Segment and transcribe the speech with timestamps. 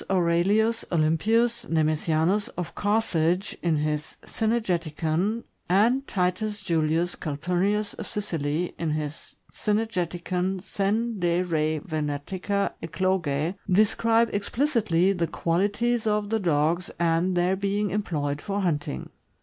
[0.09, 8.73] Aurelius Olympius Neme sianus of Carthage, in his" Cynegeticon," and Titus Julius Calpurnius of Sicily,
[8.79, 16.39] in his "Cynegeticon sen de re Vene tica Eclogse," describe explicitly the qualities of the
[16.39, 19.11] dogs, and their being employed for hunting.